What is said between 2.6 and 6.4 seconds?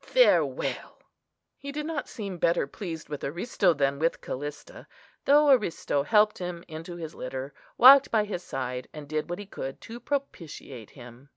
pleased with Aristo than with Callista, though Aristo helped